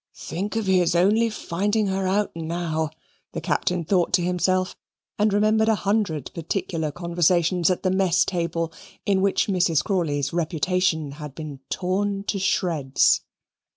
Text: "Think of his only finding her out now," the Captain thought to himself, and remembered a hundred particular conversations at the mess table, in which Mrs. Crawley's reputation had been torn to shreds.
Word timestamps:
"Think 0.15 0.55
of 0.55 0.65
his 0.65 0.95
only 0.95 1.29
finding 1.29 1.85
her 1.85 2.07
out 2.07 2.31
now," 2.35 2.89
the 3.33 3.39
Captain 3.39 3.83
thought 3.85 4.13
to 4.13 4.23
himself, 4.23 4.75
and 5.19 5.31
remembered 5.31 5.69
a 5.69 5.75
hundred 5.75 6.31
particular 6.33 6.91
conversations 6.91 7.69
at 7.69 7.83
the 7.83 7.91
mess 7.91 8.25
table, 8.25 8.73
in 9.05 9.21
which 9.21 9.45
Mrs. 9.45 9.83
Crawley's 9.83 10.33
reputation 10.33 11.11
had 11.11 11.35
been 11.35 11.59
torn 11.69 12.23
to 12.23 12.39
shreds. 12.39 13.21